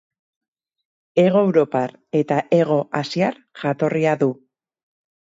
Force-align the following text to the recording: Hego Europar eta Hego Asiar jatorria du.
Hego 1.25 1.43
Europar 1.49 1.95
eta 2.23 2.41
Hego 2.59 2.81
Asiar 3.03 3.41
jatorria 3.63 4.21
du. 4.27 4.35